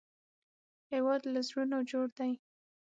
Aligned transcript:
هېواد 0.91 1.21
له 1.33 1.39
زړونو 1.47 1.77
جوړ 1.91 2.05
دی 2.17 2.31